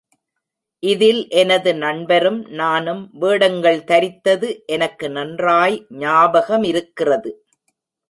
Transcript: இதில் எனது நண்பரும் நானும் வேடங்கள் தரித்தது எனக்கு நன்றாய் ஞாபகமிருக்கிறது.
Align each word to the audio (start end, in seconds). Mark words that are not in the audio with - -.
இதில் 0.83 1.29
எனது 1.29 1.75
நண்பரும் 1.75 2.39
நானும் 2.51 3.09
வேடங்கள் 3.13 3.83
தரித்தது 3.83 4.49
எனக்கு 4.65 5.09
நன்றாய் 5.09 5.77
ஞாபகமிருக்கிறது. 5.99 7.33